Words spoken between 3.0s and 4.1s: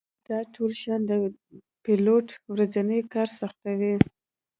کار سختوي